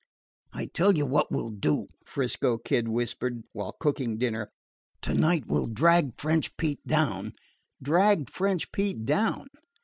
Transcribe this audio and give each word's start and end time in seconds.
"I 0.51 0.65
'll 0.65 0.69
tell 0.73 0.97
you 0.97 1.05
what 1.05 1.31
we 1.31 1.37
'll 1.39 1.51
do," 1.51 1.89
'Frisco 2.03 2.57
Kid 2.57 2.87
whispered, 2.87 3.43
while 3.51 3.73
cooking 3.73 4.17
dinner. 4.17 4.49
"To 5.03 5.13
night 5.13 5.43
we 5.45 5.59
'll 5.59 5.67
drag 5.67 6.19
French 6.19 6.57
Pete 6.57 6.83
down" 6.87 7.33
"Drag 7.83 8.27
French 8.27 8.71
Pete 8.71 9.05
down!" 9.05 9.45